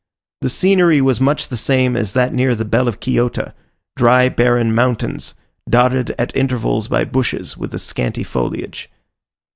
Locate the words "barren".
4.29-4.73